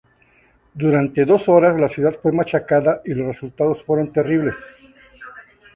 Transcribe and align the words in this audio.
Durante 0.73 1.25
dos 1.25 1.47
horas 1.47 1.79
la 1.79 1.87
ciudad 1.87 2.17
fue 2.19 2.31
machacada 2.31 3.03
y 3.05 3.11
los 3.13 3.27
resultados 3.27 3.83
fueron 3.83 4.11
terribles. 4.11 4.55